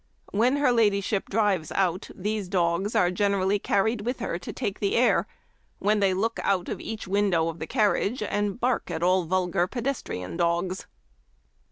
When 0.31 0.57
her 0.57 0.71
ladyship 0.71 1.29
drives 1.29 1.71
out, 1.73 2.09
these 2.15 2.47
dogs 2.49 2.95
are 2.95 3.11
generally 3.11 3.59
carried 3.59 4.01
with 4.01 4.17
her 4.17 4.39
to 4.39 4.51
take 4.51 4.79
the 4.79 4.95
air, 4.95 5.27
when 5.77 5.99
they 5.99 6.15
look 6.15 6.39
out 6.41 6.69
of 6.69 6.79
each 6.81 7.07
window 7.07 7.49
of 7.49 7.59
the 7.59 7.67
carriage, 7.67 8.23
and 8.23 8.59
bark 8.59 8.89
at 8.89 9.03
all 9.03 9.25
vulgar 9.25 9.67
pedestrian 9.67 10.37
dogs." 10.37 10.87